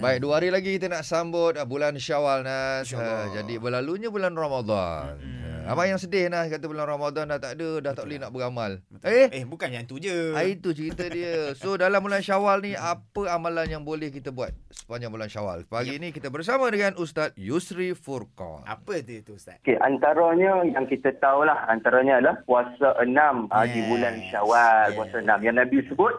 Baik, 0.00 0.24
dua 0.24 0.40
hari 0.40 0.48
lagi 0.48 0.80
kita 0.80 0.88
nak 0.88 1.04
sambut 1.04 1.60
uh, 1.60 1.68
bulan 1.68 1.92
Syawal 2.00 2.40
Nas. 2.40 2.88
InsyaAllah. 2.88 3.20
Uh, 3.20 3.26
jadi 3.36 3.54
berlalunya 3.60 4.08
bulan 4.08 4.32
Ramadan. 4.32 5.20
Mm-mm. 5.20 5.60
Uh, 5.60 5.76
abang 5.76 5.92
yang 5.92 6.00
sedih 6.00 6.32
Nas 6.32 6.48
kata 6.48 6.64
bulan 6.64 6.88
Ramadan 6.88 7.28
dah 7.28 7.36
tak 7.36 7.60
ada, 7.60 7.84
dah 7.84 7.92
tak 7.92 8.08
boleh 8.08 8.16
nak 8.16 8.32
beramal. 8.32 8.80
Betul. 8.88 9.12
Eh, 9.12 9.28
Eh 9.28 9.44
bukan 9.44 9.68
yang 9.68 9.84
tu 9.84 10.00
je. 10.00 10.32
ah, 10.32 10.40
itu 10.40 10.72
cerita 10.72 11.04
dia. 11.04 11.52
So 11.52 11.76
dalam 11.76 12.00
bulan 12.00 12.24
Syawal 12.24 12.64
ni 12.64 12.72
apa 12.72 13.28
amalan 13.28 13.68
yang 13.68 13.84
boleh 13.84 14.08
kita 14.08 14.32
buat 14.32 14.56
sepanjang 14.72 15.12
bulan 15.12 15.28
Syawal? 15.28 15.68
Pagi 15.68 16.00
ni 16.00 16.16
kita 16.16 16.32
bersama 16.32 16.72
dengan 16.72 16.96
Ustaz 16.96 17.36
Yusri 17.36 17.92
Furqan. 17.92 18.64
Apa 18.64 19.04
tu 19.04 19.20
tu 19.20 19.36
Ustaz? 19.36 19.60
Okey, 19.60 19.76
antaranya 19.84 20.64
yang 20.64 20.88
kita 20.88 21.12
tahulah 21.20 21.68
antaranya 21.68 22.24
adalah 22.24 22.40
puasa 22.48 22.96
enam 23.04 23.52
yes. 23.52 23.68
di 23.68 23.80
bulan 23.84 24.14
Syawal, 24.32 24.84
Yes. 24.88 24.96
puasa 24.96 25.16
enam. 25.20 25.38
Yang 25.44 25.56
Nabi 25.60 25.76
sebut. 25.92 26.14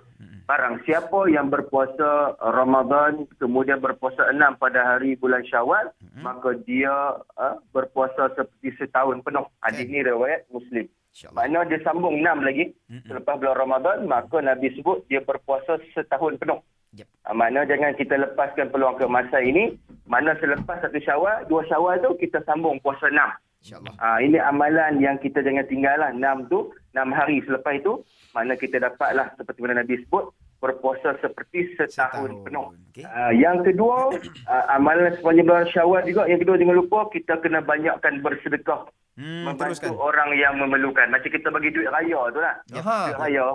Barang 0.52 0.83
siapa 0.83 1.31
yang 1.31 1.47
berpuasa 1.47 2.36
Ramadan 2.43 3.23
kemudian 3.39 3.79
berpuasa 3.79 4.27
enam 4.36 4.59
pada 4.59 4.83
hari 4.83 5.15
bulan 5.15 5.47
Syawal, 5.47 5.96
Mm-mm. 6.04 6.28
maka 6.28 6.59
dia 6.68 6.92
uh, 7.39 7.55
berpuasa 7.71 8.36
seperti 8.36 8.75
setahun 8.75 9.23
penuh. 9.23 9.47
Hadis 9.64 9.87
ni 9.87 10.04
riwayat 10.04 10.43
Muslim. 10.51 10.92
Makna 11.32 11.64
dia 11.71 11.79
sambung 11.87 12.19
enam 12.19 12.43
lagi 12.43 12.75
Mm-mm. 12.92 13.07
selepas 13.07 13.39
bulan 13.39 13.64
Ramadan, 13.64 13.97
maka 14.11 14.43
Nabi 14.43 14.75
sebut 14.75 15.07
dia 15.07 15.23
berpuasa 15.23 15.79
setahun 15.95 16.36
penuh. 16.36 16.59
Yep. 17.00 17.07
Uh, 17.23 17.31
makna 17.31 17.64
jangan 17.64 17.95
kita 17.95 18.20
lepaskan 18.20 18.75
peluang 18.75 19.00
ke 19.00 19.07
masa 19.07 19.39
ini. 19.39 19.79
Mana 20.04 20.36
selepas 20.43 20.83
satu 20.83 21.00
syawal, 21.00 21.47
dua 21.47 21.64
syawal 21.71 22.04
tu 22.04 22.20
kita 22.20 22.43
sambung 22.43 22.83
puasa 22.83 23.07
enam. 23.07 23.31
InsyaAllah. 23.61 23.93
Ah 24.01 24.18
ini 24.18 24.42
amalan 24.42 24.97
yang 24.97 25.21
kita 25.21 25.46
jangan 25.46 25.70
tinggal 25.70 25.93
lah. 26.01 26.10
Enam 26.10 26.50
tu, 26.50 26.74
enam 26.97 27.14
hari 27.14 27.46
selepas 27.46 27.78
itu, 27.78 28.01
mana 28.34 28.57
kita 28.57 28.82
dapatlah 28.82 29.29
seperti 29.37 29.61
mana 29.61 29.86
Nabi 29.86 30.01
sebut, 30.01 30.34
berpuasa 30.57 31.18
seperti 31.21 31.78
setahun, 31.78 32.42
penuh. 32.42 32.73
Okey. 32.89 33.06
Ah, 33.06 33.30
yang 33.30 33.61
kedua, 33.61 34.14
ah, 34.52 34.78
amalan 34.78 35.14
sepanjang 35.17 35.45
bulan 35.45 35.67
syawal 35.70 36.02
juga. 36.06 36.25
Yang 36.25 36.45
kedua 36.45 36.56
jangan 36.58 36.78
lupa, 36.81 37.00
kita 37.14 37.34
kena 37.38 37.62
banyakkan 37.62 38.26
bersedekah. 38.26 38.89
Hmm, 39.20 39.44
membantu 39.44 39.76
teruskan. 39.76 39.92
orang 40.00 40.30
yang 40.40 40.56
memerlukan. 40.56 41.12
Macam 41.12 41.30
kita 41.30 41.52
bagi 41.52 41.70
duit 41.76 41.92
raya 41.92 42.20
tu 42.31 42.40
lah. 42.40 42.56
Aha. 42.80 42.98
Duit 43.12 43.20
raya. 43.20 43.45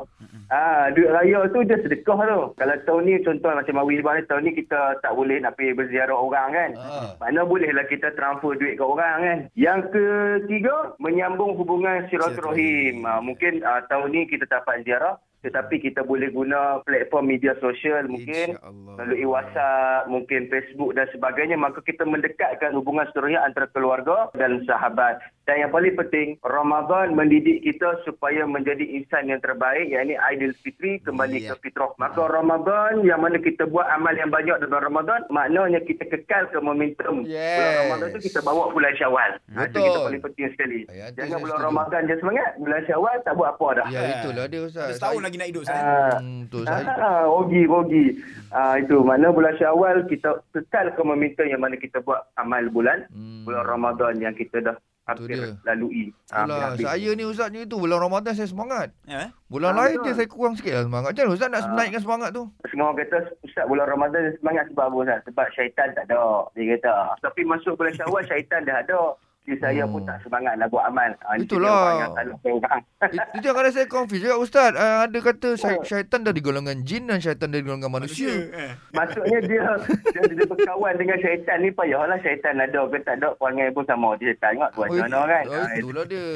Ah, 0.52 0.84
duit 0.92 1.10
raya 1.10 1.48
tu 1.50 1.64
dia 1.64 1.80
sedekah 1.80 2.18
tu. 2.22 2.40
Kalau 2.60 2.76
tahun 2.84 3.02
ni 3.08 3.14
contoh 3.24 3.50
macam 3.50 3.74
Mawi 3.80 3.98
ni 3.98 4.22
tahun 4.28 4.42
ni 4.44 4.52
kita 4.52 5.00
tak 5.00 5.12
boleh 5.16 5.40
nak 5.40 5.56
pergi 5.56 5.72
berziarah 5.74 6.16
orang 6.16 6.48
kan. 6.52 6.70
Ah. 6.76 7.08
Mana 7.18 7.48
bolehlah 7.48 7.88
kita 7.88 8.12
transfer 8.14 8.54
duit 8.54 8.76
ke 8.76 8.84
orang 8.84 9.16
kan. 9.24 9.38
Yang 9.56 9.80
ketiga, 9.96 10.92
menyambung 11.00 11.56
hubungan 11.56 12.04
silaturahim. 12.12 12.36
Silaturahim. 12.46 12.94
Ha, 13.06 13.20
mungkin 13.24 13.52
uh, 13.64 13.80
tahun 13.88 14.08
ni 14.12 14.20
kita 14.28 14.44
dapat 14.46 14.84
ziarah 14.84 15.18
tetapi 15.40 15.78
kita 15.78 16.00
boleh 16.00 16.28
guna 16.28 16.80
platform 16.82 17.28
media 17.28 17.52
sosial 17.58 18.06
mungkin 18.06 18.56
melalui 18.96 19.24
WhatsApp, 19.24 20.06
mungkin 20.06 20.48
Facebook 20.48 20.92
dan 20.92 21.06
sebagainya 21.10 21.54
maka 21.54 21.80
kita 21.80 22.02
mendekatkan 22.02 22.72
hubungan 22.72 23.04
silaturahim 23.08 23.40
antara 23.40 23.66
keluarga 23.70 24.28
dan 24.32 24.64
sahabat. 24.64 25.18
Dan 25.46 25.62
yang 25.62 25.70
paling 25.70 25.94
penting, 25.94 26.42
Ramadan 26.42 27.14
mendidik 27.14 27.62
kita 27.62 28.02
supaya 28.02 28.42
menjadi 28.42 28.82
insan 28.82 29.30
yang 29.30 29.38
terbaik, 29.38 29.86
yakni 29.86 30.18
Aidil 30.18 30.50
Fitri 30.58 30.98
kembali 30.98 31.38
Ya. 31.38 31.54
ke 31.54 31.62
fitrah. 31.62 31.94
Maka 31.96 32.18
Ramadan 32.18 33.06
yang 33.06 33.22
mana 33.22 33.38
kita 33.38 33.62
buat 33.64 33.86
amal 33.86 34.10
yang 34.12 34.26
banyak 34.26 34.58
dalam 34.58 34.82
Ramadan, 34.82 35.22
maknanya 35.28 35.78
kita 35.80 36.02
kekal 36.02 36.50
ke 36.50 36.58
momentum. 36.58 37.22
Yes. 37.22 37.54
Bulan 37.54 37.72
Ramadan 37.78 38.06
tu 38.10 38.20
kita 38.26 38.40
bawa 38.42 38.74
bulan 38.74 38.92
Syawal. 38.96 39.30
Itu 39.46 39.78
kita 39.78 39.98
paling 40.02 40.22
penting 40.24 40.46
sekali. 40.50 40.80
Ya, 40.88 41.06
itu 41.08 41.18
Jangan 41.20 41.38
bulan. 41.38 41.58
Ramadan 41.62 42.00
je 42.04 42.14
semangat, 42.18 42.50
bulan 42.58 42.82
Syawal 42.82 43.16
tak 43.22 43.34
buat 43.34 43.48
apa 43.54 43.68
dah. 43.76 43.86
Ya, 43.86 44.00
itulah 44.18 44.44
dia 44.48 44.60
Ustaz. 44.60 44.82
Ada 44.82 44.94
setahun 44.98 45.22
lagi 45.26 45.36
nak 45.36 45.48
hidup 45.48 45.62
Ustaz. 45.62 45.76
Ah, 45.76 46.16
Hmm, 46.16 46.40
betul 46.44 46.62
saya. 46.64 46.86
Ah, 46.94 47.22
rogi, 47.24 47.62
rogi. 47.64 48.06
Ah, 48.48 48.74
itu 48.76 48.96
mana 49.00 49.26
bulan 49.28 49.54
Syawal 49.54 50.06
kita 50.06 50.30
kekal 50.50 50.86
ke 50.88 51.02
momentum 51.02 51.44
yang 51.44 51.58
mana 51.58 51.74
kita 51.74 51.98
buat 52.00 52.30
amal 52.34 52.62
bulan 52.68 53.04
Hmm. 53.08 53.42
bulan 53.42 53.62
Ramadan 53.62 54.14
yang 54.16 54.32
kita 54.32 54.62
dah 54.62 54.76
hampir 55.04 55.34
dia. 55.36 55.54
lalui. 55.64 56.10
Ah, 56.28 56.46
habis. 56.68 56.82
saya 56.82 57.10
ni 57.12 57.22
Ustaz 57.22 57.46
ni 57.48 57.62
tu 57.62 57.76
bulan 57.76 57.98
Ramadan 58.00 58.32
saya 58.32 58.46
semangat. 58.46 58.90
Ya, 59.02 59.18
eh? 59.22 59.30
Bulan 59.46 59.72
Ah, 59.72 59.78
lain 59.84 59.96
betul. 59.96 60.06
je 60.06 60.16
saya 60.16 60.28
kurang 60.28 60.54
sikit 60.54 60.72
lah 60.72 60.84
semangat. 60.84 61.08
Macam 61.12 61.26
Ustaz 61.28 61.48
nak 61.48 61.60
Ah. 61.60 61.68
menaikkan 61.68 62.00
semangat 62.00 62.30
tu? 62.32 62.42
Setengah 62.64 62.84
orang 62.84 62.98
kata 63.00 63.18
Ustaz 63.40 63.64
bulan 63.66 63.86
Ramadan 63.86 64.20
dia 64.20 64.32
semangat 64.36 64.64
sebab 64.68 64.84
apa 64.84 64.96
Ustaz? 64.96 65.18
Sebab 65.24 65.46
syaitan 65.52 65.88
tak 65.92 66.04
ada. 66.06 66.22
Dia 66.52 66.64
kata. 66.72 66.94
Tapi 67.20 67.40
masuk 67.44 67.72
bulan 67.74 67.92
Syawal 67.92 68.22
syaitan 68.24 68.60
dah 68.62 68.78
ada. 68.78 69.00
Jadi 69.46 69.62
saya 69.62 69.82
Hmm. 69.82 69.92
pun 69.92 70.02
tak 70.02 70.18
semangat 70.20 70.52
nak 70.56 70.68
buat 70.68 70.84
amal. 70.84 71.10
Ah, 71.22 71.34
ini 71.34 71.46
Itulah. 71.46 71.70
orang 71.70 71.96
yang 71.96 72.12
salah 72.12 72.36
orang. 72.50 72.80
It- 73.06 73.28
Itu 73.32 73.44
yang 73.46 73.56
kadang 73.56 73.72
saya 73.72 73.86
confuse 73.86 74.18
juga 74.20 74.36
Ustaz. 74.36 74.72
Uh, 74.72 74.98
ada 75.06 75.18
kata 75.20 75.48
Oh. 75.56 75.80
syaitan 75.80 76.20
dari 76.20 76.40
golongan 76.40 76.82
jin 76.82 77.06
dan 77.06 77.18
syaitan 77.18 77.48
dari 77.48 77.62
golongan 77.62 77.86
manusia. 77.88 78.26
Eh. 78.26 78.74
Maksudnya 78.90 79.38
dia, 79.40 79.62
dia 80.12 80.22
dia 80.26 80.44
berkawan 80.44 80.94
dengan 80.96 81.14
syaitan 81.16 81.56
ni 81.58 81.70
payahlah 81.70 82.18
syaitan 82.18 82.58
ada 82.58 82.80
ke 82.84 82.98
tak 83.00 83.16
ada 83.16 83.38
perangai 83.38 83.70
pun 83.70 83.86
sama 83.86 84.14
dia 84.16 84.34
syaitan 84.34 84.50
ingat 84.56 84.70
buat 84.72 84.88
Oh, 84.88 84.98
mana 84.98 85.18
kan. 85.24 85.44
oh, 85.46 85.66
itulah 85.72 86.04
dia. 86.04 86.26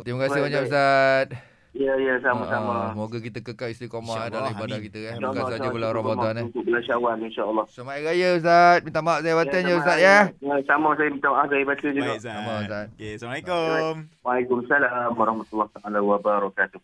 Terima 0.00 0.18
kasih 0.24 0.40
banyak. 0.40 0.62
Ustaz. 0.64 1.26
Ya 1.70 1.94
ya 1.94 2.18
Ah, 2.18 2.34
sama-sama. 2.34 2.90
Moga 2.92 3.22
kita 3.22 3.38
kekal 3.40 3.70
istiqamah 3.70 4.02
InsyaAllah, 4.26 4.34
dalam 4.34 4.50
ibadah 4.52 4.74
amin. 4.74 4.86
kita 4.90 4.98
eh. 5.00 5.14
Bukan 5.16 5.44
saja 5.46 5.68
bulan 5.70 5.90
Ramadan 5.94 6.34
eh. 6.34 6.44
Untuk 6.50 6.62
bulan 6.66 6.82
Syawal 6.82 7.16
insya-Allah. 7.22 7.64
Selamat 7.70 7.92
Hari 7.94 8.04
Raya 8.10 8.28
Ustaz. 8.34 8.78
Minta 8.82 9.00
maaf 9.00 9.18
saya 9.20 9.34
batin 9.38 9.60
je 9.60 9.62
sama- 9.62 9.78
Ustaz 9.78 9.96
ya. 9.96 10.16
ya. 10.34 10.54
Sama 10.66 10.88
saya 10.98 11.08
minta 11.08 11.28
maaf 11.30 11.46
saya 11.46 11.62
baca 11.62 11.86
juga. 11.86 12.02
Baik 12.02 12.18
Ustaz. 12.18 12.34
Sama, 12.34 12.52
Ustaz. 12.60 12.86
Okey, 12.90 13.10
Assalamualaikum. 13.14 13.96
Waalaikumsalam 14.20 15.10
warahmatullahi 15.14 15.70
wabarakatuh. 16.02 16.80